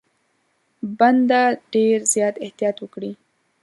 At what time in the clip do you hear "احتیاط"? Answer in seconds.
2.45-2.77